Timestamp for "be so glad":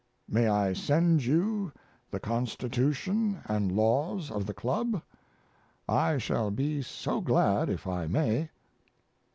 6.49-7.69